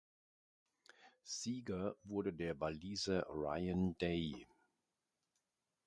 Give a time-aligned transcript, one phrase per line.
[1.21, 4.47] Sieger wurde der Waliser Ryan Day.